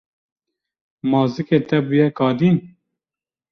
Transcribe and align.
Ma 1.09 1.19
zikê 1.33 1.59
te 1.67 1.77
bûye 1.87 2.07
kadîn. 2.17 2.57